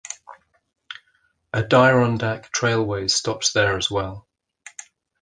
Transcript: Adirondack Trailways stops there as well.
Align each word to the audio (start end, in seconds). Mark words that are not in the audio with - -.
Adirondack 1.53 2.51
Trailways 2.51 3.11
stops 3.11 3.51
there 3.53 3.77
as 3.77 3.91
well. 3.91 4.27